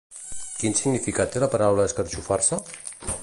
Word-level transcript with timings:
Quin 0.61 0.77
significat 0.79 1.35
té 1.35 1.43
la 1.45 1.51
paraula 1.55 1.87
escarxofar-se? 1.91 2.61